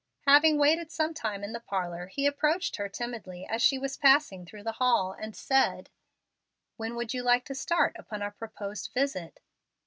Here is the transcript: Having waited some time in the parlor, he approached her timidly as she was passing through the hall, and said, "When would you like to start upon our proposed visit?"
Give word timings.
Having 0.25 0.57
waited 0.57 0.91
some 0.91 1.13
time 1.13 1.43
in 1.43 1.53
the 1.53 1.59
parlor, 1.59 2.07
he 2.07 2.25
approached 2.25 2.77
her 2.77 2.89
timidly 2.89 3.45
as 3.45 3.61
she 3.61 3.77
was 3.77 3.97
passing 3.97 4.47
through 4.47 4.63
the 4.63 4.71
hall, 4.81 5.11
and 5.11 5.35
said, 5.35 5.91
"When 6.75 6.95
would 6.95 7.13
you 7.13 7.21
like 7.21 7.45
to 7.45 7.53
start 7.53 7.95
upon 7.99 8.23
our 8.23 8.31
proposed 8.31 8.93
visit?" 8.95 9.41